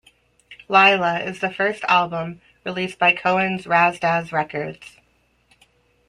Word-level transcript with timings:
"Lyla" 0.67 1.19
is 1.27 1.41
the 1.41 1.51
first 1.53 1.83
album 1.83 2.41
released 2.65 2.97
by 2.97 3.11
Cohen's 3.13 3.65
Razdaz 3.65 4.31
Recordz. 4.31 4.97